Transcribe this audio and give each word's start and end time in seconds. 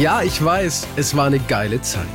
Ja, 0.00 0.22
ich 0.22 0.44
weiß, 0.44 0.86
es 0.94 1.16
war 1.16 1.26
eine 1.26 1.40
geile 1.40 1.82
Zeit. 1.82 2.06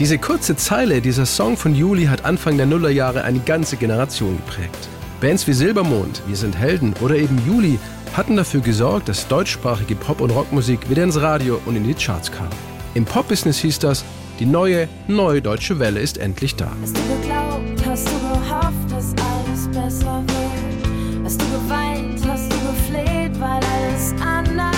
Diese 0.00 0.18
kurze 0.18 0.56
Zeile, 0.56 1.00
dieser 1.00 1.24
Song 1.24 1.56
von 1.56 1.72
Juli 1.72 2.06
hat 2.06 2.24
Anfang 2.24 2.56
der 2.56 2.66
Nullerjahre 2.66 3.22
eine 3.22 3.38
ganze 3.38 3.76
Generation 3.76 4.38
geprägt. 4.38 4.88
Bands 5.20 5.46
wie 5.46 5.52
Silbermond, 5.52 6.20
Wir 6.26 6.34
sind 6.34 6.58
Helden 6.58 6.94
oder 7.00 7.14
eben 7.14 7.40
Juli 7.46 7.78
hatten 8.16 8.36
dafür 8.36 8.60
gesorgt, 8.60 9.08
dass 9.08 9.28
deutschsprachige 9.28 9.94
Pop- 9.94 10.20
und 10.20 10.30
Rockmusik 10.30 10.90
wieder 10.90 11.04
ins 11.04 11.20
Radio 11.20 11.60
und 11.64 11.76
in 11.76 11.84
die 11.84 11.94
Charts 11.94 12.32
kam. 12.32 12.48
Im 12.94 13.04
Pop-Business 13.04 13.58
hieß 13.58 13.78
das, 13.78 14.04
die 14.40 14.46
neue, 14.46 14.88
neue 15.06 15.40
deutsche 15.40 15.78
Welle 15.78 16.00
ist 16.00 16.18
endlich 16.18 16.56
da. 16.56 16.72
Hast 16.82 16.96
du 16.96 17.02
geglaubt, 17.20 17.86
hast 17.86 18.08
du 18.08 18.18
gehofft, 18.18 18.90
dass 18.90 19.14
alles 19.22 19.68
besser 19.68 20.24
wird? 20.26 21.24
Hast 21.24 21.40
du 21.40 21.46
geweint, 21.46 22.20
hast 22.26 22.52
du 22.52 22.56
gefleht, 22.66 23.38
weil 23.38 23.60
alles 23.62 24.12
anders 24.20 24.76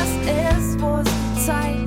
ist? 0.58 0.78
Wo 0.78 1.00
die 1.02 1.46
Zeit? 1.46 1.83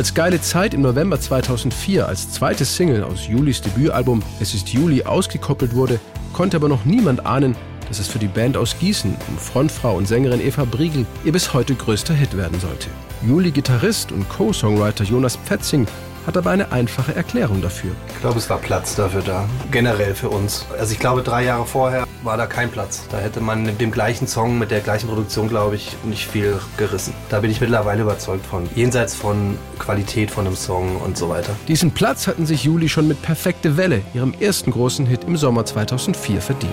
Als 0.00 0.14
geile 0.14 0.40
Zeit 0.40 0.72
im 0.72 0.80
November 0.80 1.20
2004 1.20 2.08
als 2.08 2.30
zweite 2.30 2.64
Single 2.64 3.02
aus 3.02 3.26
Julis 3.26 3.60
Debütalbum 3.60 4.22
Es 4.40 4.54
ist 4.54 4.70
Juli 4.70 5.02
ausgekoppelt 5.02 5.74
wurde, 5.74 6.00
konnte 6.32 6.56
aber 6.56 6.70
noch 6.70 6.86
niemand 6.86 7.26
ahnen, 7.26 7.54
dass 7.86 7.98
es 7.98 8.08
für 8.08 8.18
die 8.18 8.26
Band 8.26 8.56
aus 8.56 8.78
Gießen 8.78 9.14
um 9.28 9.36
Frontfrau 9.36 9.96
und 9.96 10.08
Sängerin 10.08 10.40
Eva 10.40 10.64
Briegel 10.64 11.04
ihr 11.24 11.32
bis 11.32 11.52
heute 11.52 11.74
größter 11.74 12.14
Hit 12.14 12.36
werden 12.36 12.58
sollte. 12.60 12.88
Juli-Gitarrist 13.26 14.10
und 14.10 14.28
Co-Songwriter 14.28 15.04
Jonas 15.04 15.36
Pfetzing 15.36 15.86
hat 16.26 16.36
aber 16.36 16.50
eine 16.50 16.72
einfache 16.72 17.14
Erklärung 17.14 17.62
dafür. 17.62 17.92
Ich 18.14 18.20
glaube, 18.20 18.38
es 18.38 18.48
war 18.50 18.58
Platz 18.58 18.94
dafür 18.94 19.22
da. 19.22 19.48
Generell 19.70 20.14
für 20.14 20.28
uns. 20.28 20.66
Also 20.78 20.92
ich 20.92 20.98
glaube, 20.98 21.22
drei 21.22 21.44
Jahre 21.44 21.66
vorher 21.66 22.06
war 22.22 22.36
da 22.36 22.46
kein 22.46 22.70
Platz. 22.70 23.04
Da 23.10 23.18
hätte 23.18 23.40
man 23.40 23.64
mit 23.64 23.80
dem 23.80 23.90
gleichen 23.90 24.26
Song, 24.26 24.58
mit 24.58 24.70
der 24.70 24.80
gleichen 24.80 25.08
Produktion, 25.08 25.48
glaube 25.48 25.76
ich, 25.76 25.96
nicht 26.04 26.26
viel 26.26 26.58
gerissen. 26.76 27.14
Da 27.28 27.40
bin 27.40 27.50
ich 27.50 27.60
mittlerweile 27.60 28.02
überzeugt 28.02 28.46
von. 28.46 28.68
Jenseits 28.74 29.14
von 29.14 29.56
Qualität 29.78 30.30
von 30.30 30.46
einem 30.46 30.56
Song 30.56 30.96
und 30.96 31.16
so 31.16 31.28
weiter. 31.28 31.54
Diesen 31.68 31.92
Platz 31.92 32.26
hatten 32.26 32.46
sich 32.46 32.64
Juli 32.64 32.88
schon 32.88 33.08
mit 33.08 33.22
Perfekte 33.22 33.76
Welle, 33.76 34.02
ihrem 34.14 34.34
ersten 34.38 34.70
großen 34.70 35.06
Hit 35.06 35.24
im 35.24 35.36
Sommer 35.36 35.64
2004, 35.64 36.40
verdient. 36.40 36.72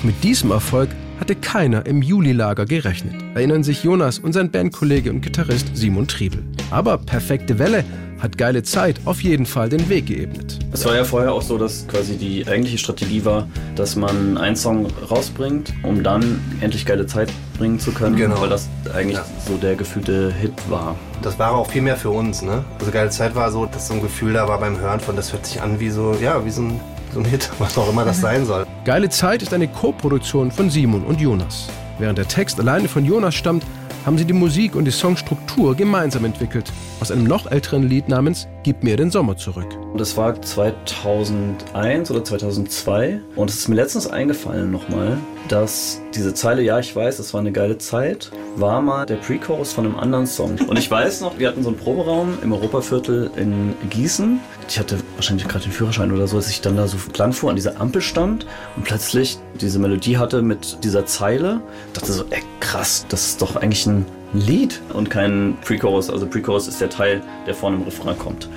Auch 0.00 0.04
mit 0.04 0.24
diesem 0.24 0.50
Erfolg 0.50 0.88
hatte 1.20 1.34
keiner 1.34 1.84
im 1.84 2.00
Juli-Lager 2.00 2.64
gerechnet, 2.64 3.12
erinnern 3.34 3.62
sich 3.62 3.84
Jonas 3.84 4.18
und 4.18 4.32
sein 4.32 4.50
Bandkollege 4.50 5.10
und 5.10 5.20
Gitarrist 5.20 5.76
Simon 5.76 6.08
Triebel. 6.08 6.42
Aber 6.70 6.96
Perfekte 6.96 7.58
Welle 7.58 7.84
hat 8.18 8.38
geile 8.38 8.62
Zeit 8.62 8.98
auf 9.04 9.20
jeden 9.22 9.44
Fall 9.44 9.68
den 9.68 9.86
Weg 9.90 10.06
geebnet. 10.06 10.58
Es 10.72 10.86
war 10.86 10.96
ja 10.96 11.04
vorher 11.04 11.34
auch 11.34 11.42
so, 11.42 11.58
dass 11.58 11.86
quasi 11.86 12.16
die 12.16 12.46
eigentliche 12.46 12.78
Strategie 12.78 13.22
war, 13.26 13.46
dass 13.76 13.94
man 13.94 14.38
einen 14.38 14.56
Song 14.56 14.86
rausbringt, 15.10 15.74
um 15.82 16.02
dann 16.02 16.40
endlich 16.62 16.86
geile 16.86 17.04
Zeit 17.06 17.30
bringen 17.58 17.78
zu 17.78 17.92
können, 17.92 18.16
Genau. 18.16 18.40
weil 18.40 18.48
das 18.48 18.70
eigentlich 18.94 19.18
Ja. 19.18 19.26
so 19.46 19.58
der 19.58 19.74
gefühlte 19.76 20.32
Hit 20.32 20.54
war. 20.70 20.96
Das 21.20 21.38
war 21.38 21.52
auch 21.52 21.68
viel 21.70 21.82
mehr 21.82 21.96
für 21.98 22.10
uns, 22.10 22.40
ne? 22.40 22.64
Also 22.78 22.90
geile 22.90 23.10
Zeit 23.10 23.34
war 23.34 23.52
so, 23.52 23.66
dass 23.66 23.88
so 23.88 23.94
ein 23.94 24.00
Gefühl 24.00 24.32
da 24.32 24.48
war 24.48 24.58
beim 24.60 24.78
Hören 24.80 25.00
von, 25.00 25.14
das 25.14 25.30
hört 25.34 25.44
sich 25.44 25.60
an 25.60 25.78
wie 25.78 25.90
so, 25.90 26.16
ja, 26.22 26.42
wie 26.46 26.50
so 26.50 26.62
ein, 26.62 26.80
so 27.12 27.20
ein 27.20 27.24
Hit, 27.24 27.50
was 27.58 27.76
auch 27.76 27.88
immer 27.88 28.04
das 28.04 28.20
sein 28.20 28.46
soll. 28.46 28.66
Geile 28.84 29.08
Zeit 29.08 29.42
ist 29.42 29.52
eine 29.52 29.68
Co-Produktion 29.68 30.50
von 30.50 30.70
Simon 30.70 31.04
und 31.04 31.20
Jonas. 31.20 31.68
Während 31.98 32.18
der 32.18 32.28
Text 32.28 32.58
alleine 32.58 32.88
von 32.88 33.04
Jonas 33.04 33.34
stammt, 33.34 33.64
haben 34.06 34.16
sie 34.16 34.24
die 34.24 34.32
Musik 34.32 34.74
und 34.74 34.84
die 34.84 34.90
Songstruktur 34.90 35.74
gemeinsam 35.74 36.24
entwickelt. 36.24 36.72
Aus 37.00 37.10
einem 37.10 37.24
noch 37.24 37.50
älteren 37.50 37.88
Lied 37.88 38.08
namens 38.08 38.48
Gib 38.62 38.82
mir 38.82 38.96
den 38.96 39.10
Sommer 39.10 39.36
zurück. 39.36 39.79
Und 39.92 40.00
das 40.00 40.16
war 40.16 40.40
2001 40.40 42.10
oder 42.10 42.22
2002. 42.22 43.20
Und 43.34 43.50
es 43.50 43.56
ist 43.56 43.68
mir 43.68 43.74
letztens 43.74 44.06
eingefallen 44.06 44.70
nochmal, 44.70 45.18
dass 45.48 46.00
diese 46.14 46.32
Zeile, 46.32 46.62
ja, 46.62 46.78
ich 46.78 46.94
weiß, 46.94 47.18
es 47.18 47.34
war 47.34 47.40
eine 47.40 47.50
geile 47.50 47.76
Zeit, 47.78 48.30
war 48.54 48.80
mal 48.82 49.04
der 49.04 49.16
Pre-Chorus 49.16 49.72
von 49.72 49.86
einem 49.86 49.96
anderen 49.96 50.26
Song. 50.26 50.56
Und 50.68 50.78
ich 50.78 50.88
weiß 50.88 51.22
noch, 51.22 51.38
wir 51.38 51.48
hatten 51.48 51.64
so 51.64 51.70
einen 51.70 51.78
Proberaum 51.78 52.38
im 52.42 52.52
Europaviertel 52.52 53.32
in 53.36 53.74
Gießen. 53.90 54.38
Ich 54.68 54.78
hatte 54.78 54.98
wahrscheinlich 55.16 55.48
gerade 55.48 55.64
den 55.64 55.72
Führerschein 55.72 56.12
oder 56.12 56.28
so, 56.28 56.36
als 56.36 56.48
ich 56.50 56.60
dann 56.60 56.76
da 56.76 56.86
so 56.86 56.96
lang 57.16 57.32
fuhr, 57.32 57.50
an 57.50 57.56
dieser 57.56 57.80
Ampel 57.80 58.00
stand 58.00 58.46
und 58.76 58.84
plötzlich 58.84 59.38
diese 59.60 59.80
Melodie 59.80 60.18
hatte 60.18 60.42
mit 60.42 60.84
dieser 60.84 61.04
Zeile. 61.06 61.60
dachte 61.94 62.12
so, 62.12 62.24
ey, 62.30 62.42
krass, 62.60 63.06
das 63.08 63.26
ist 63.26 63.42
doch 63.42 63.56
eigentlich 63.56 63.86
ein 63.86 64.06
Lied 64.32 64.80
und 64.92 65.10
kein 65.10 65.56
Pre-Chorus. 65.64 66.10
Also 66.10 66.26
Pre-Chorus 66.26 66.68
ist 66.68 66.80
der 66.80 66.90
Teil, 66.90 67.22
der 67.46 67.54
vorne 67.54 67.78
im 67.78 67.82
Refrain 67.82 68.16
kommt. 68.16 68.48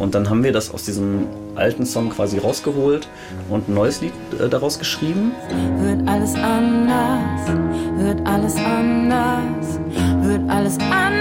Und 0.00 0.14
dann 0.14 0.30
haben 0.30 0.42
wir 0.42 0.52
das 0.52 0.72
aus 0.72 0.84
diesem 0.84 1.26
alten 1.56 1.84
Song 1.84 2.08
quasi 2.08 2.38
rausgeholt 2.38 3.06
und 3.50 3.68
ein 3.68 3.74
neues 3.74 4.00
Lied 4.00 4.14
äh, 4.40 4.48
daraus 4.48 4.78
geschrieben. 4.78 5.32
Wird 5.78 6.08
alles 6.08 6.34
anders, 6.36 7.48
wird 7.98 8.26
alles 8.26 8.56
anders, 8.56 9.78
wird 10.22 10.48
alles 10.48 10.78
anders. 10.78 11.20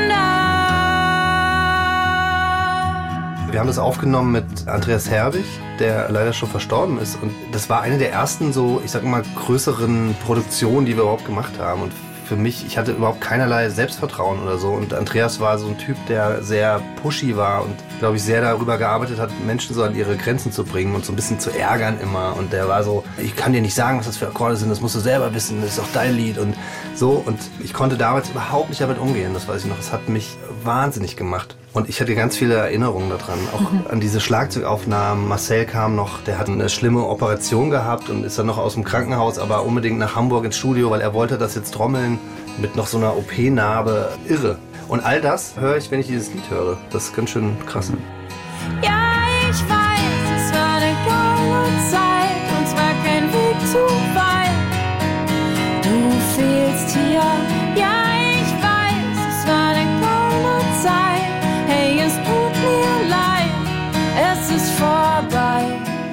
Wir 3.52 3.60
haben 3.60 3.68
das 3.68 3.80
aufgenommen 3.80 4.32
mit 4.32 4.68
Andreas 4.68 5.10
Herbig, 5.10 5.44
der 5.80 6.10
leider 6.10 6.32
schon 6.32 6.48
verstorben 6.48 7.00
ist. 7.00 7.22
Und 7.22 7.34
das 7.52 7.70
war 7.70 7.82
eine 7.82 7.98
der 7.98 8.14
ersten 8.14 8.54
so, 8.54 8.82
ich 8.86 8.92
sag 8.92 9.04
mal, 9.04 9.24
größeren 9.36 10.16
Produktionen, 10.26 10.86
die 10.86 10.96
wir 10.96 11.04
überhaupt 11.04 11.26
gemacht 11.26 11.60
haben. 11.60 11.82
Und 11.82 11.92
für 12.30 12.36
mich, 12.36 12.64
ich 12.64 12.78
hatte 12.78 12.92
überhaupt 12.92 13.22
keinerlei 13.22 13.70
Selbstvertrauen 13.72 14.40
oder 14.44 14.60
so. 14.60 14.70
Und 14.70 14.94
Andreas 14.94 15.40
war 15.40 15.58
so 15.58 15.68
ein 15.68 15.80
Typ, 15.80 15.98
der 16.08 16.44
sehr 16.44 16.80
pushy 17.02 17.36
war 17.36 17.64
und, 17.64 17.76
glaube 17.98 18.18
ich, 18.18 18.24
sehr 18.24 18.42
darüber 18.42 18.78
gearbeitet 18.78 19.20
hat, 19.20 19.32
Menschen 19.48 19.76
so 19.76 19.84
an 19.84 19.96
ihre 19.96 20.16
Grenzen 20.16 20.52
zu 20.52 20.64
bringen 20.64 20.94
und 20.94 21.04
so 21.04 21.12
ein 21.12 21.16
bisschen 21.16 21.40
zu 21.40 21.50
ärgern 21.50 22.00
immer. 22.00 22.36
Und 22.38 22.54
der 22.54 22.68
war 22.68 22.84
so, 22.84 23.04
ich 23.18 23.36
kann 23.36 23.52
dir 23.52 23.62
nicht 23.62 23.74
sagen, 23.74 23.98
was 23.98 24.06
das 24.06 24.18
für 24.18 24.28
Akkorde 24.28 24.58
sind, 24.58 24.70
das 24.70 24.80
musst 24.80 24.94
du 24.94 25.00
selber 25.00 25.34
wissen, 25.34 25.60
das 25.62 25.72
ist 25.72 25.80
auch 25.80 25.92
dein 25.92 26.16
Lied 26.16 26.38
und 26.38 26.56
so. 26.94 27.24
Und 27.26 27.40
ich 27.64 27.74
konnte 27.74 27.98
damals 27.98 28.30
überhaupt 28.30 28.70
nicht 28.70 28.80
damit 28.80 29.00
umgehen, 29.00 29.34
das 29.34 29.48
weiß 29.48 29.64
ich 29.64 29.68
noch. 29.68 29.80
Es 29.80 29.92
hat 29.92 30.08
mich 30.08 30.38
wahnsinnig 30.64 31.18
gemacht. 31.18 31.56
Und 31.72 31.88
ich 31.88 32.02
hatte 32.02 32.16
ganz 32.16 32.36
viele 32.36 32.56
Erinnerungen 32.56 33.10
daran, 33.10 33.38
auch 33.54 33.92
an 33.92 34.00
diese 34.00 34.20
Schlagzeugaufnahmen. 34.20 35.28
Marcel 35.28 35.66
kam 35.66 35.96
noch, 35.96 36.22
der 36.24 36.40
hat 36.40 36.50
eine 36.50 36.68
schlimme 36.68 37.06
Operation 37.06 37.70
gehabt 37.70 38.10
und 38.10 38.24
ist 38.24 38.40
dann 38.40 38.48
noch 38.48 38.58
aus 38.58 38.74
dem 38.74 38.84
Krankenhaus, 38.84 39.38
aber 39.38 39.64
unbedingt 39.64 40.00
nach 40.00 40.16
Hamburg 40.16 40.46
ins 40.46 40.58
Studio, 40.58 40.90
weil 40.90 41.02
er 41.02 41.14
wollte 41.14 41.38
das 41.38 41.54
jetzt 41.56 41.74
trommeln 41.74 42.18
mit 42.60 42.76
noch 42.76 42.88
so 42.88 42.98
einer 42.98 43.16
OP-Narbe. 43.16 44.10
Irre. 44.28 44.58
Und 44.88 45.02
all 45.02 45.22
das 45.22 45.60
höre 45.60 45.78
ich, 45.78 45.92
wenn 45.92 46.00
ich 46.00 46.08
dieses 46.08 46.34
Lied 46.34 46.50
höre. 46.50 46.78
Das 46.90 47.06
ist 47.06 47.16
ganz 47.16 47.30
schön 47.30 47.56
krass. 47.68 47.92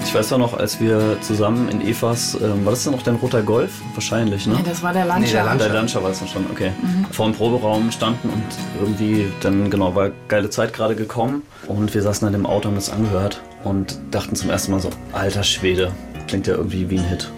Ich 0.07 0.15
weiß 0.15 0.33
auch 0.35 0.39
noch, 0.39 0.57
als 0.57 0.81
wir 0.81 1.21
zusammen 1.21 1.69
in 1.69 1.81
Evas, 1.81 2.39
ähm, 2.41 2.65
war 2.65 2.71
das 2.71 2.85
dann 2.85 2.95
noch 2.95 3.03
dein 3.03 3.17
roter 3.17 3.43
Golf? 3.43 3.73
Wahrscheinlich, 3.93 4.47
ne? 4.47 4.55
Nee, 4.55 4.63
das 4.65 4.81
war 4.81 4.93
der 4.93 5.05
Nee, 5.19 5.59
der 5.59 5.69
Lancia 5.69 6.01
war 6.01 6.11
es 6.11 6.21
dann 6.21 6.29
schon, 6.29 6.47
okay. 6.49 6.71
Vor 7.11 7.27
dem 7.27 7.35
Proberaum 7.35 7.91
standen 7.91 8.31
und 8.31 8.45
irgendwie 8.81 9.27
dann, 9.41 9.69
genau, 9.69 9.97
war 9.97 10.13
geile 10.29 10.49
Zeit 10.49 10.73
gerade 10.73 10.95
gekommen. 10.95 11.43
Und 11.67 11.93
wir 11.93 12.03
saßen 12.03 12.25
dann 12.25 12.35
im 12.41 12.47
Auto 12.47 12.69
und 12.69 12.75
haben 12.75 12.75
das 12.77 12.89
angehört 12.89 13.43
und 13.65 13.99
dachten 14.13 14.37
zum 14.37 14.49
ersten 14.49 14.71
Mal 14.71 14.81
so, 14.81 14.91
alter 15.13 15.43
Schwede, 15.43 15.91
klingt 16.29 16.47
ja 16.47 16.55
irgendwie 16.55 16.89
wie 16.89 16.99
ein 16.99 17.05
Hit. 17.05 17.29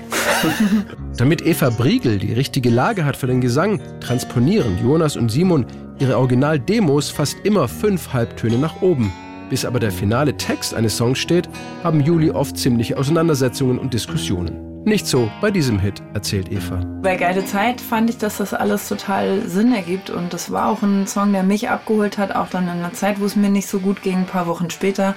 Damit 1.17 1.47
Eva 1.47 1.71
Briegel 1.71 2.19
die 2.19 2.35
richtige 2.35 2.69
Lage 2.69 3.07
hat 3.07 3.17
für 3.17 3.27
den 3.27 3.41
Gesang, 3.41 3.81
transponieren 4.01 4.79
Jonas 4.83 5.17
und 5.17 5.31
Simon 5.31 5.65
ihre 6.01 6.19
Original-Demos 6.19 7.09
fast 7.09 7.39
immer 7.45 7.67
fünf 7.67 8.13
Halbtöne 8.13 8.59
nach 8.59 8.83
oben. 8.83 9.11
Bis 9.51 9.65
aber 9.65 9.81
der 9.81 9.91
finale 9.91 10.37
Text 10.37 10.75
eines 10.75 10.97
Songs 10.97 11.19
steht, 11.19 11.49
haben 11.83 12.01
Juli 12.01 12.31
oft 12.31 12.57
ziemliche 12.57 12.99
Auseinandersetzungen 12.99 13.79
und 13.79 13.95
Diskussionen. 13.95 14.68
Nicht 14.85 15.07
so 15.07 15.31
bei 15.41 15.51
diesem 15.51 15.79
Hit, 15.79 16.03
erzählt 16.15 16.51
Eva. 16.51 16.77
Bei 17.03 17.17
Geile 17.17 17.45
Zeit 17.45 17.81
fand 17.81 18.09
ich, 18.09 18.19
dass 18.19 18.39
das 18.39 18.55
alles 18.55 18.89
total 18.89 19.47
Sinn 19.47 19.75
ergibt 19.75 20.09
und 20.09 20.33
das 20.33 20.51
war 20.51 20.69
auch 20.69 20.83
ein 20.83 21.07
Song, 21.07 21.33
der 21.33 21.43
mich 21.43 21.69
abgeholt 21.69 22.17
hat, 22.17 22.35
auch 22.35 22.49
dann 22.49 22.65
in 22.65 22.71
einer 22.71 22.93
Zeit, 22.93 23.21
wo 23.21 23.27
es 23.27 23.37
mir 23.37 23.51
nicht 23.51 23.69
so 23.69 23.81
gut 23.81 24.03
ging, 24.03 24.17
ein 24.19 24.27
paar 24.27 24.47
Wochen 24.47 24.71
später, 24.71 25.15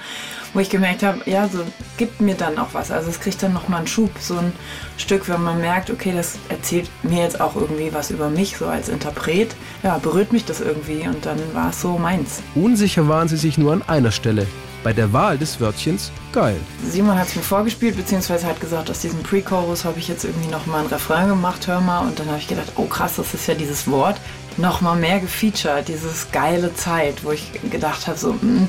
wo 0.52 0.60
ich 0.60 0.68
gemerkt 0.68 1.02
habe, 1.02 1.20
ja, 1.24 1.48
so 1.48 1.60
gibt 1.96 2.20
mir 2.20 2.34
dann 2.34 2.58
auch 2.58 2.74
was. 2.74 2.90
Also 2.90 3.08
es 3.08 3.20
kriegt 3.20 3.42
dann 3.42 3.54
nochmal 3.54 3.78
einen 3.78 3.86
Schub, 3.86 4.10
so 4.18 4.36
ein 4.36 4.52
Stück, 4.98 5.28
wenn 5.28 5.42
man 5.42 5.60
merkt, 5.60 5.90
okay, 5.90 6.12
das 6.14 6.38
erzählt 6.48 6.90
mir 7.02 7.22
jetzt 7.22 7.40
auch 7.40 7.56
irgendwie 7.56 7.94
was 7.94 8.10
über 8.10 8.28
mich, 8.28 8.58
so 8.58 8.66
als 8.66 8.88
Interpret. 8.88 9.54
Ja, 9.82 9.98
berührt 9.98 10.32
mich 10.32 10.44
das 10.44 10.60
irgendwie 10.60 11.06
und 11.06 11.24
dann 11.24 11.38
war 11.54 11.70
es 11.70 11.80
so 11.80 11.98
meins. 11.98 12.42
Unsicher 12.54 13.08
waren 13.08 13.28
sie 13.28 13.36
sich 13.36 13.56
nur 13.56 13.72
an 13.72 13.82
einer 13.82 14.10
Stelle. 14.10 14.46
Bei 14.82 14.92
der 14.92 15.12
Wahl 15.12 15.38
des 15.38 15.60
Wörtchens 15.60 16.10
geil. 16.32 16.56
Simon 16.88 17.18
hat 17.18 17.28
es 17.28 17.36
mir 17.36 17.42
vorgespielt, 17.42 17.96
beziehungsweise 17.96 18.46
hat 18.46 18.60
gesagt, 18.60 18.90
aus 18.90 19.00
diesem 19.00 19.22
Pre-Chorus 19.22 19.84
habe 19.84 19.98
ich 19.98 20.08
jetzt 20.08 20.24
irgendwie 20.24 20.50
nochmal 20.50 20.80
ein 20.80 20.86
Refrain 20.86 21.28
gemacht, 21.28 21.66
hör 21.66 21.80
mal. 21.80 22.00
Und 22.00 22.18
dann 22.18 22.26
habe 22.28 22.38
ich 22.38 22.48
gedacht, 22.48 22.72
oh 22.76 22.86
krass, 22.86 23.16
das 23.16 23.34
ist 23.34 23.46
ja 23.46 23.54
dieses 23.54 23.88
Wort. 23.90 24.16
Nochmal 24.58 24.96
mehr 24.96 25.18
gefeatured, 25.18 25.88
dieses 25.88 26.30
geile 26.30 26.74
Zeit, 26.74 27.24
wo 27.24 27.32
ich 27.32 27.52
gedacht 27.70 28.06
habe, 28.06 28.18
so, 28.18 28.34
mh, 28.34 28.66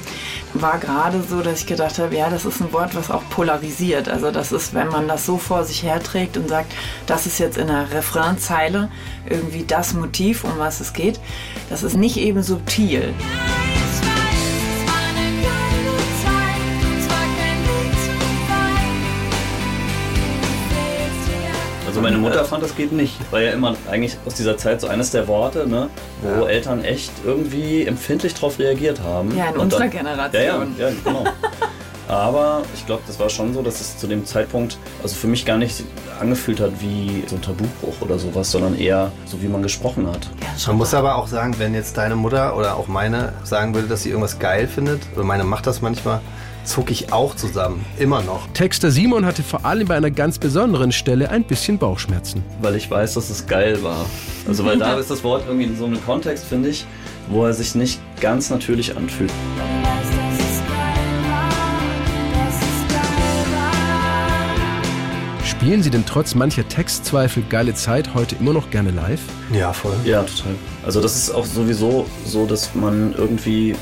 war 0.53 0.77
gerade 0.77 1.21
so, 1.21 1.41
dass 1.41 1.59
ich 1.59 1.65
gedacht 1.65 1.99
habe, 1.99 2.15
ja, 2.15 2.29
das 2.29 2.45
ist 2.45 2.61
ein 2.61 2.71
Wort, 2.71 2.95
was 2.95 3.11
auch 3.11 3.23
polarisiert. 3.29 4.07
Also 4.07 4.31
das 4.31 4.53
ist, 4.53 4.73
wenn 4.73 4.87
man 4.87 5.09
das 5.09 5.25
so 5.25 5.37
vor 5.37 5.65
sich 5.65 5.83
herträgt 5.83 6.37
und 6.37 6.47
sagt, 6.47 6.71
das 7.05 7.25
ist 7.25 7.37
jetzt 7.37 7.57
in 7.57 7.67
der 7.67 7.91
Refrainzeile 7.91 8.89
irgendwie 9.29 9.65
das 9.65 9.93
Motiv, 9.93 10.45
um 10.45 10.57
was 10.57 10.79
es 10.79 10.93
geht, 10.93 11.19
das 11.69 11.83
ist 11.83 11.97
nicht 11.97 12.15
eben 12.15 12.43
subtil. 12.43 13.13
Meine 22.03 22.17
Mutter 22.17 22.45
fand, 22.45 22.61
das 22.61 22.75
geht 22.75 22.91
nicht. 22.91 23.15
War 23.31 23.41
ja 23.41 23.51
immer 23.51 23.75
eigentlich 23.89 24.17
aus 24.25 24.35
dieser 24.35 24.57
Zeit 24.57 24.81
so 24.81 24.87
eines 24.87 25.11
der 25.11 25.27
Worte, 25.27 25.67
ne, 25.67 25.89
wo 26.21 26.45
Eltern 26.45 26.83
echt 26.83 27.11
irgendwie 27.25 27.85
empfindlich 27.85 28.33
drauf 28.35 28.59
reagiert 28.59 29.01
haben. 29.01 29.35
Ja, 29.35 29.47
in 29.47 29.53
Und 29.55 29.59
unserer 29.61 29.79
dann- 29.81 29.89
Generation. 29.91 30.75
Ja, 30.77 30.85
ja, 30.85 30.89
ja 30.89 30.95
genau. 31.03 31.23
Aber 32.07 32.63
ich 32.75 32.85
glaube, 32.85 33.01
das 33.07 33.17
war 33.17 33.29
schon 33.29 33.53
so, 33.53 33.61
dass 33.61 33.79
es 33.79 33.97
zu 33.97 34.07
dem 34.07 34.25
Zeitpunkt 34.25 34.77
also 35.01 35.15
für 35.15 35.27
mich 35.27 35.45
gar 35.45 35.57
nicht 35.57 35.83
angefühlt 36.19 36.59
hat 36.59 36.71
wie 36.79 37.23
so 37.27 37.35
ein 37.37 37.41
Tabubruch 37.41 37.95
oder 38.01 38.19
sowas, 38.19 38.51
sondern 38.51 38.77
eher 38.77 39.11
so, 39.25 39.41
wie 39.41 39.47
man 39.47 39.63
gesprochen 39.63 40.05
hat. 40.07 40.29
Man 40.67 40.75
muss 40.75 40.93
aber 40.93 41.15
auch 41.15 41.27
sagen, 41.27 41.55
wenn 41.59 41.73
jetzt 41.73 41.97
deine 41.97 42.15
Mutter 42.15 42.57
oder 42.57 42.75
auch 42.75 42.87
meine 42.87 43.33
sagen 43.45 43.73
würde, 43.73 43.87
dass 43.87 44.03
sie 44.03 44.09
irgendwas 44.09 44.37
geil 44.37 44.67
findet, 44.67 45.01
oder 45.15 45.23
meine 45.23 45.45
macht 45.45 45.65
das 45.65 45.81
manchmal, 45.81 46.19
zucke 46.63 46.91
ich 46.91 47.11
auch 47.13 47.35
zusammen. 47.35 47.85
Immer 47.97 48.21
noch. 48.21 48.47
Texter 48.53 48.91
Simon 48.91 49.25
hatte 49.25 49.43
vor 49.43 49.65
allem 49.65 49.87
bei 49.87 49.95
einer 49.95 50.11
ganz 50.11 50.39
besonderen 50.39 50.91
Stelle 50.91 51.29
ein 51.29 51.43
bisschen 51.43 51.77
Bauchschmerzen. 51.77 52.43
Weil 52.61 52.75
ich 52.75 52.89
weiß, 52.89 53.13
dass 53.15 53.29
es 53.29 53.45
geil 53.45 53.83
war. 53.83 54.05
Also 54.47 54.65
weil 54.65 54.77
da 54.77 54.93
ist 54.99 55.11
das 55.11 55.23
Wort 55.23 55.43
irgendwie 55.47 55.65
in 55.65 55.77
so 55.77 55.85
einem 55.85 56.03
Kontext, 56.03 56.45
finde 56.45 56.69
ich, 56.69 56.85
wo 57.29 57.45
er 57.45 57.53
sich 57.53 57.75
nicht 57.75 57.99
ganz 58.19 58.49
natürlich 58.49 58.95
anfühlt. 58.95 59.31
Spielen 65.63 65.81
Sie 65.81 65.89
denn 65.89 66.05
trotz 66.05 66.35
mancher 66.35 66.67
Textzweifel 66.67 67.41
geile 67.49 67.73
Zeit 67.73 68.13
heute 68.13 68.35
immer 68.35 68.51
noch 68.51 68.69
gerne 68.69 68.91
live? 68.91 69.21
Ja, 69.53 69.71
voll. 69.71 69.95
Ja, 70.03 70.23
total. 70.23 70.55
Also 70.85 70.99
das 70.99 71.15
ist 71.15 71.31
auch 71.31 71.45
sowieso 71.45 72.05
so, 72.25 72.45
dass 72.45 72.75
man 72.75 73.15
irgendwie, 73.17 73.71
äh, 73.71 73.75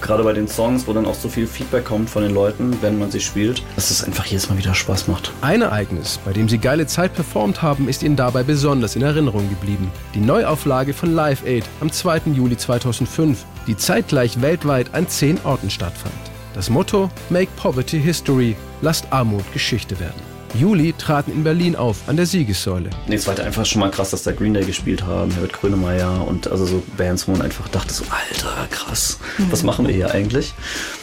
gerade 0.00 0.24
bei 0.24 0.32
den 0.32 0.48
Songs, 0.48 0.86
wo 0.86 0.92
dann 0.92 1.06
auch 1.06 1.14
so 1.14 1.28
viel 1.28 1.46
Feedback 1.46 1.84
kommt 1.84 2.10
von 2.10 2.22
den 2.22 2.32
Leuten, 2.32 2.76
wenn 2.80 2.98
man 2.98 3.10
sie 3.10 3.20
spielt, 3.20 3.62
dass 3.76 3.90
es 3.90 4.04
einfach 4.04 4.24
jedes 4.26 4.48
Mal 4.48 4.58
wieder 4.58 4.74
Spaß 4.74 5.08
macht. 5.08 5.32
Ein 5.40 5.62
Ereignis, 5.62 6.18
bei 6.24 6.32
dem 6.32 6.48
Sie 6.48 6.58
geile 6.58 6.86
Zeit 6.86 7.14
performt 7.14 7.62
haben, 7.62 7.88
ist 7.88 8.02
Ihnen 8.02 8.16
dabei 8.16 8.42
besonders 8.42 8.96
in 8.96 9.02
Erinnerung 9.02 9.48
geblieben. 9.48 9.90
Die 10.14 10.20
Neuauflage 10.20 10.94
von 10.94 11.14
Live 11.14 11.44
Aid 11.44 11.64
am 11.80 11.90
2. 11.90 12.22
Juli 12.34 12.56
2005, 12.56 13.44
die 13.66 13.76
zeitgleich 13.76 14.40
weltweit 14.40 14.94
an 14.94 15.08
zehn 15.08 15.38
Orten 15.44 15.70
stattfand. 15.70 16.14
Das 16.54 16.70
Motto 16.70 17.10
Make 17.30 17.50
Poverty 17.56 18.00
History, 18.00 18.56
lasst 18.80 19.12
Armut 19.12 19.44
Geschichte 19.52 19.98
werden. 20.00 20.37
Juli 20.54 20.94
traten 20.96 21.32
in 21.32 21.44
Berlin 21.44 21.76
auf, 21.76 22.08
an 22.08 22.16
der 22.16 22.26
Siegessäule. 22.26 22.90
Nee, 23.06 23.16
es 23.16 23.26
war 23.26 23.36
halt 23.36 23.46
einfach 23.46 23.66
schon 23.66 23.80
mal 23.80 23.90
krass, 23.90 24.10
dass 24.10 24.22
da 24.22 24.32
Green 24.32 24.54
Day 24.54 24.64
gespielt 24.64 25.04
haben, 25.04 25.30
Herbert 25.30 25.52
Grönemeyer 25.52 26.26
und 26.26 26.50
also 26.50 26.64
so 26.64 26.82
Bands, 26.96 27.28
wo 27.28 27.32
man 27.32 27.42
einfach 27.42 27.68
dachte 27.68 27.92
so, 27.92 28.04
Alter, 28.10 28.66
krass, 28.70 29.18
was 29.50 29.62
machen 29.62 29.86
wir 29.86 29.94
hier 29.94 30.10
eigentlich? 30.10 30.54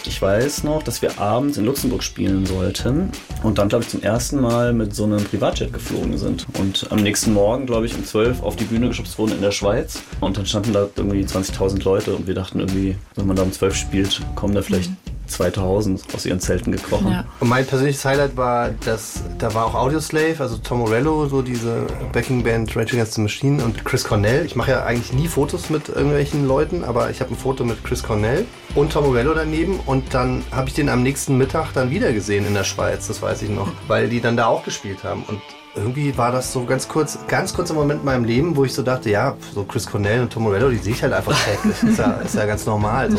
Ich 0.06 0.22
weiß 0.22 0.64
noch, 0.64 0.84
dass 0.84 1.02
wir 1.02 1.20
abends 1.20 1.58
in 1.58 1.66
Luxemburg 1.66 2.04
spielen 2.04 2.46
sollten 2.46 3.12
und 3.44 3.58
dann, 3.58 3.70
glaube 3.70 3.84
ich, 3.84 3.90
zum 3.90 4.02
ersten 4.02 4.40
Mal 4.42 4.74
mit 4.74 4.96
so 4.96 5.04
einem 5.04 5.24
Privatjet 5.24 5.74
geflogen 5.74 6.18
sind 6.18 6.46
und 6.60 6.88
am 6.92 7.02
nächsten 7.02 7.34
Morgen, 7.34 7.66
glaube 7.66 7.86
ich, 7.86 7.96
um 7.96 8.06
12 8.06 8.42
auf 8.44 8.56
die 8.56 8.66
Bühne 8.66 8.88
geschubst 8.88 9.18
wurden 9.18 9.34
in 9.34 9.42
der 9.42 9.52
Schweiz 9.52 10.02
und 10.22 10.38
dann 10.38 10.46
standen 10.46 10.74
da 10.74 10.88
irgendwie 10.96 11.24
20.000 11.24 11.84
Leute 11.84 12.16
und 12.16 12.28
wir 12.28 12.34
dachten 12.36 12.60
irgendwie, 12.60 12.96
wenn 13.16 13.28
man 13.28 13.36
da 13.36 13.44
um 13.44 13.52
12 13.52 13.76
spielt, 13.76 14.22
kommen 14.36 14.54
da 14.54 14.62
vielleicht 14.62 14.92
2000 15.28 16.04
aus 16.14 16.26
ihren 16.26 16.40
Zelten 16.40 16.72
gekrochen. 16.72 17.12
Ja. 17.12 17.26
Und 17.40 17.50
mein 17.50 17.66
persönliches 17.66 18.04
Highlight 18.06 18.38
war, 18.38 18.70
dass 18.86 19.22
da 19.38 19.54
war 19.54 19.66
auch 19.66 19.76
Audioslave, 19.76 20.36
also 20.40 20.58
Tom 20.58 20.80
Morello, 20.80 21.28
so 21.28 21.42
diese 21.42 21.88
Backing-Band 22.14 22.76
Rage 22.76 22.94
Against 22.94 23.14
the 23.16 23.22
Machine 23.22 23.64
und 23.64 23.84
Chris 23.86 24.04
Cornell. 24.04 24.46
Ich 24.46 24.56
mache 24.56 24.72
ja 24.72 24.84
eigentlich 24.84 25.14
nie 25.14 25.28
Fotos 25.28 25.70
mit 25.70 25.90
irgendwelchen 25.90 26.48
Leuten, 26.48 26.84
aber 26.84 27.10
ich 27.10 27.22
habe 27.22 27.32
ein 27.32 27.38
Foto 27.38 27.64
mit 27.64 27.84
Chris 27.84 28.04
Cornell 28.04 28.46
und 28.76 28.92
Tom 28.92 29.06
Morello 29.06 29.34
daneben 29.34 29.80
und 29.86 30.14
dann 30.14 30.44
habe 30.52 30.70
ich 30.70 30.74
den 30.76 30.90
am 30.90 31.04
nächsten 31.04 31.38
Mittag 31.38 31.74
dann 31.74 31.90
wieder 31.90 32.14
gesehen 32.14 32.46
in 32.46 32.54
der 32.54 32.64
Schweiz, 32.64 33.08
das 33.08 33.22
weiß 33.22 33.42
ich 33.42 33.50
noch, 33.50 33.72
weil 33.88 34.10
die 34.10 34.22
dann 34.22 34.38
da 34.38 34.48
auch 34.48 34.64
gespielt 34.64 35.04
haben 35.04 35.24
und 35.28 35.40
irgendwie 35.76 36.18
war 36.18 36.32
das 36.32 36.54
so 36.54 36.64
ganz 36.64 36.88
kurz, 36.88 37.20
ganz 37.28 37.54
kurzer 37.54 37.74
Moment 37.74 38.00
in 38.00 38.06
meinem 38.06 38.24
Leben, 38.24 38.56
wo 38.56 38.64
ich 38.64 38.74
so 38.74 38.82
dachte, 38.82 39.10
ja, 39.10 39.36
so 39.54 39.64
Chris 39.66 39.86
Cornell 39.86 40.22
und 40.22 40.32
Tom 40.32 40.44
Morello, 40.44 40.70
die 40.70 40.78
sehe 40.78 40.94
ich 40.94 41.04
halt 41.04 41.14
einfach 41.14 41.38
täglich. 41.44 41.84
Ist 41.84 42.00
ja, 42.00 42.12
ist 42.14 42.36
ja 42.36 42.46
ganz 42.46 42.66
normal. 42.66 43.12
So. 43.12 43.18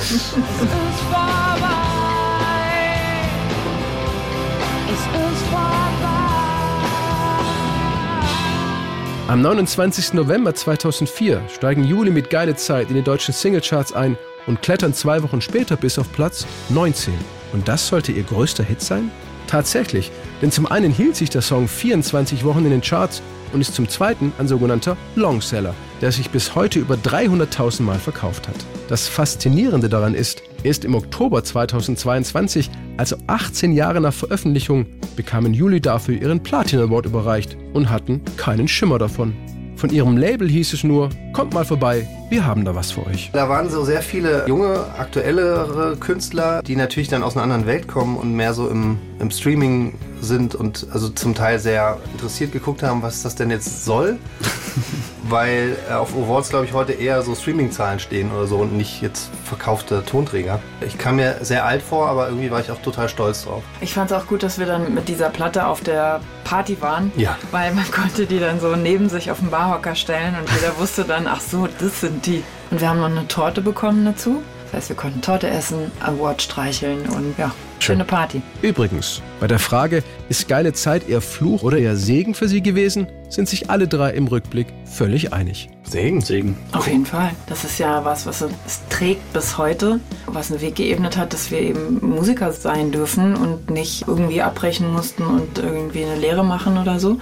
Am 9.28 9.42
29. 9.42 10.12
November 10.12 10.54
2004 10.54 11.42
steigen 11.52 11.84
Juli 11.84 12.10
mit 12.10 12.30
Geile 12.30 12.54
Zeit 12.54 12.90
in 12.90 12.94
die 12.94 13.02
deutschen 13.02 13.34
Singlecharts 13.34 13.92
ein 13.92 14.16
und 14.46 14.62
klettern 14.62 14.94
zwei 14.94 15.22
Wochen 15.24 15.40
später 15.40 15.76
bis 15.76 15.98
auf 15.98 16.12
Platz 16.12 16.46
19. 16.68 17.12
Und 17.52 17.66
das 17.66 17.88
sollte 17.88 18.12
ihr 18.12 18.22
größter 18.22 18.62
Hit 18.62 18.80
sein? 18.80 19.10
Tatsächlich, 19.48 20.12
denn 20.42 20.52
zum 20.52 20.66
einen 20.66 20.92
hielt 20.92 21.16
sich 21.16 21.30
der 21.30 21.42
Song 21.42 21.66
24 21.66 22.44
Wochen 22.44 22.64
in 22.64 22.70
den 22.70 22.80
Charts 22.80 23.20
und 23.52 23.60
ist 23.60 23.74
zum 23.74 23.88
zweiten 23.88 24.32
ein 24.38 24.48
sogenannter 24.48 24.96
Longseller, 25.16 25.74
der 26.00 26.12
sich 26.12 26.30
bis 26.30 26.54
heute 26.54 26.78
über 26.78 26.94
300.000 26.94 27.82
Mal 27.82 27.98
verkauft 27.98 28.48
hat. 28.48 28.56
Das 28.88 29.08
Faszinierende 29.08 29.88
daran 29.88 30.14
ist, 30.14 30.42
erst 30.62 30.84
im 30.84 30.94
Oktober 30.94 31.42
2022, 31.42 32.70
also 32.96 33.16
18 33.26 33.72
Jahre 33.72 34.00
nach 34.00 34.14
Veröffentlichung, 34.14 34.86
bekamen 35.16 35.54
Juli 35.54 35.80
dafür 35.80 36.20
ihren 36.20 36.42
Platin 36.42 36.80
Award 36.80 37.06
überreicht 37.06 37.56
und 37.72 37.90
hatten 37.90 38.22
keinen 38.36 38.68
Schimmer 38.68 38.98
davon. 38.98 39.34
Von 39.76 39.90
ihrem 39.90 40.16
Label 40.16 40.48
hieß 40.48 40.72
es 40.72 40.84
nur, 40.84 41.10
kommt 41.34 41.52
mal 41.52 41.66
vorbei, 41.66 42.08
wir 42.30 42.46
haben 42.46 42.64
da 42.64 42.74
was 42.74 42.92
für 42.92 43.06
euch. 43.06 43.30
Da 43.34 43.50
waren 43.50 43.68
so 43.68 43.84
sehr 43.84 44.00
viele 44.00 44.46
junge, 44.48 44.86
aktuellere 44.96 45.96
Künstler, 45.96 46.62
die 46.62 46.76
natürlich 46.76 47.08
dann 47.08 47.22
aus 47.22 47.36
einer 47.36 47.42
anderen 47.42 47.66
Welt 47.66 47.86
kommen 47.86 48.16
und 48.16 48.34
mehr 48.34 48.54
so 48.54 48.68
im, 48.68 48.98
im 49.20 49.30
Streaming 49.30 49.94
sind 50.22 50.54
und 50.54 50.86
also 50.92 51.10
zum 51.10 51.34
Teil 51.34 51.58
sehr 51.58 51.98
interessiert 52.12 52.52
geguckt 52.52 52.82
haben, 52.82 53.02
was 53.02 53.22
das 53.22 53.34
denn 53.34 53.50
jetzt 53.50 53.84
soll. 53.84 54.16
Weil 55.28 55.76
äh, 55.88 55.94
auf 55.94 56.14
Awards, 56.14 56.50
glaube 56.50 56.64
ich, 56.64 56.72
heute 56.72 56.92
eher 56.92 57.22
so 57.22 57.34
Streaming-Zahlen 57.34 57.98
stehen 57.98 58.32
oder 58.32 58.46
so 58.46 58.56
und 58.58 58.76
nicht 58.76 59.02
jetzt 59.02 59.30
verkaufte 59.44 60.04
Tonträger. 60.04 60.60
Ich 60.80 60.98
kam 60.98 61.16
mir 61.16 61.38
sehr 61.42 61.64
alt 61.64 61.82
vor, 61.82 62.08
aber 62.08 62.28
irgendwie 62.28 62.50
war 62.50 62.60
ich 62.60 62.70
auch 62.70 62.80
total 62.80 63.08
stolz 63.08 63.44
drauf. 63.44 63.62
Ich 63.80 63.94
fand 63.94 64.10
es 64.10 64.16
auch 64.16 64.26
gut, 64.26 64.42
dass 64.42 64.58
wir 64.58 64.66
dann 64.66 64.94
mit 64.94 65.08
dieser 65.08 65.30
Platte 65.30 65.66
auf 65.66 65.80
der 65.80 66.20
Party 66.44 66.80
waren. 66.80 67.12
Ja. 67.16 67.36
Weil 67.50 67.74
man 67.74 67.90
konnte 67.90 68.26
die 68.26 68.38
dann 68.38 68.60
so 68.60 68.76
neben 68.76 69.08
sich 69.08 69.30
auf 69.30 69.40
den 69.40 69.50
Barhocker 69.50 69.94
stellen 69.94 70.34
und 70.38 70.48
jeder 70.52 70.78
wusste 70.78 71.04
dann, 71.04 71.26
ach 71.26 71.40
so, 71.40 71.68
das 71.78 72.00
sind 72.00 72.26
die. 72.26 72.42
Und 72.70 72.80
wir 72.80 72.88
haben 72.88 73.00
noch 73.00 73.06
eine 73.06 73.26
Torte 73.28 73.60
bekommen 73.60 74.04
dazu. 74.04 74.42
Das 74.66 74.74
heißt, 74.74 74.88
wir 74.90 74.96
konnten 74.96 75.22
Torte 75.22 75.48
essen, 75.48 75.92
Award 76.00 76.42
streicheln 76.42 77.06
und 77.08 77.38
ja, 77.38 77.52
schöne 77.78 78.04
Party. 78.04 78.42
Übrigens, 78.62 79.22
bei 79.40 79.46
der 79.46 79.58
Frage, 79.58 80.02
ist 80.28 80.48
geile 80.48 80.72
Zeit 80.72 81.08
eher 81.08 81.20
Fluch 81.20 81.62
oder 81.62 81.78
eher 81.78 81.96
Segen 81.96 82.34
für 82.34 82.48
sie 82.48 82.62
gewesen, 82.62 83.06
sind 83.28 83.48
sich 83.48 83.70
alle 83.70 83.88
drei 83.88 84.10
im 84.10 84.26
Rückblick 84.26 84.68
völlig 84.84 85.32
einig. 85.32 85.68
Segen. 85.84 86.20
Segen. 86.20 86.56
Auf 86.72 86.88
jeden 86.88 87.06
Fall. 87.06 87.30
Das 87.46 87.64
ist 87.64 87.78
ja 87.78 88.04
was, 88.04 88.26
was 88.26 88.42
es 88.66 88.80
trägt 88.88 89.32
bis 89.32 89.56
heute, 89.56 90.00
was 90.26 90.50
einen 90.50 90.60
Weg 90.60 90.76
geebnet 90.76 91.16
hat, 91.16 91.32
dass 91.32 91.50
wir 91.50 91.60
eben 91.60 92.00
Musiker 92.00 92.52
sein 92.52 92.90
dürfen 92.90 93.36
und 93.36 93.70
nicht 93.70 94.06
irgendwie 94.08 94.42
abbrechen 94.42 94.92
mussten 94.92 95.24
und 95.24 95.58
irgendwie 95.58 96.04
eine 96.04 96.16
Lehre 96.16 96.44
machen 96.44 96.78
oder 96.78 96.98
so, 96.98 97.18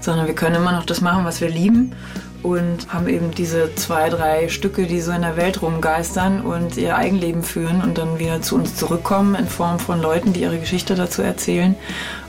sondern 0.00 0.26
wir 0.26 0.34
können 0.34 0.56
immer 0.56 0.72
noch 0.72 0.84
das 0.84 1.00
machen, 1.00 1.24
was 1.24 1.40
wir 1.40 1.48
lieben 1.48 1.94
und 2.42 2.92
haben 2.92 3.08
eben 3.08 3.30
diese 3.32 3.74
zwei, 3.74 4.08
drei 4.08 4.48
Stücke, 4.48 4.86
die 4.86 5.00
so 5.00 5.12
in 5.12 5.22
der 5.22 5.36
Welt 5.36 5.62
rumgeistern 5.62 6.40
und 6.40 6.76
ihr 6.76 6.96
Eigenleben 6.96 7.42
führen 7.42 7.82
und 7.82 7.98
dann 7.98 8.18
wieder 8.18 8.40
zu 8.42 8.54
uns 8.54 8.76
zurückkommen 8.76 9.34
in 9.34 9.46
Form 9.46 9.78
von 9.78 10.00
Leuten, 10.00 10.32
die 10.32 10.42
ihre 10.42 10.58
Geschichte 10.58 10.94
dazu 10.94 11.22
erzählen. 11.22 11.74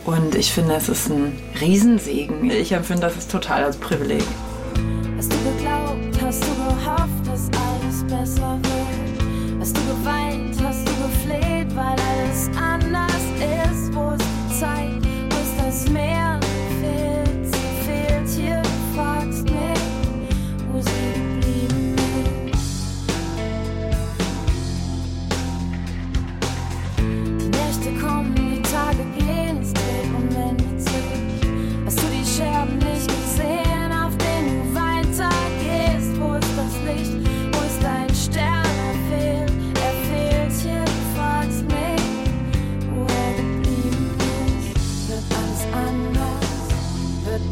Und 0.05 0.35
ich 0.35 0.51
finde, 0.51 0.73
es 0.73 0.89
ist 0.89 1.09
ein 1.09 1.37
Riesensegen. 1.61 2.49
Ich 2.49 2.71
empfinde 2.71 3.01
das 3.01 3.17
ist 3.17 3.31
total 3.31 3.63
als 3.63 3.77
Privileg. 3.77 4.23
Hast 5.17 5.31
du 5.31 5.37
geglaubt, 5.37 6.21
hast 6.21 6.43
du 6.43 6.55
gehofft, 6.55 7.27
dass 7.27 7.49
alles 7.59 8.03
besser 8.07 8.59
wird? 8.63 9.59
Hast 9.59 9.77
du 9.77 9.81
geweint, 9.81 10.55
hast 10.63 10.87
du 10.87 10.93
gefleht, 11.03 11.75
weil 11.75 11.85
alles 11.85 12.47
anders 12.57 12.78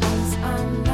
these 0.00 0.87